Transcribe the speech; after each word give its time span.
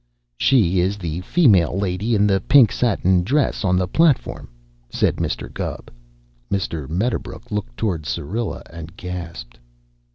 "She 0.35 0.79
is 0.79 0.97
the 0.97 1.21
female 1.21 1.77
lady 1.77 2.15
in 2.15 2.25
the 2.25 2.39
pink 2.41 2.71
satin 2.71 3.21
dress 3.23 3.63
on 3.63 3.77
that 3.77 3.93
platform," 3.93 4.49
said 4.89 5.17
Mr. 5.17 5.53
Gubb. 5.53 5.91
Mr. 6.51 6.89
Medderbrook 6.89 7.51
looked 7.51 7.77
toward 7.77 8.07
Syrilla 8.07 8.63
and 8.71 8.97
gasped. 8.97 9.59